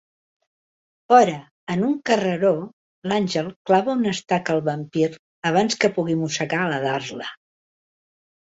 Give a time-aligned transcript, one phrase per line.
[1.11, 1.35] Fora,
[1.73, 2.53] en un carreró,
[3.11, 5.11] l'Àngel clava una estaca al vampir
[5.51, 7.33] abans que pugui mossegar la Darla.